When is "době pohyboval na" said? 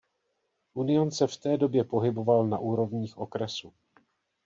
1.57-2.59